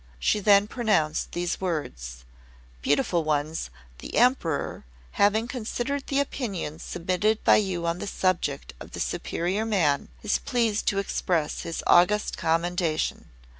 [0.17, 2.25] She then pronounced these words:
[2.81, 3.69] "Beautiful ones,
[3.99, 9.63] the Emperor, having considered the opinions submitted by you on the subject of the Superior
[9.63, 13.29] Man, is pleased to express his august commendation.